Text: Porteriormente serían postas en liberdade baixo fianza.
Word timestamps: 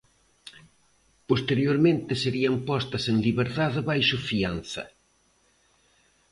Porteriormente 1.29 2.13
serían 2.23 2.55
postas 2.69 3.03
en 3.11 3.17
liberdade 3.27 3.79
baixo 3.89 4.17
fianza. 4.29 4.83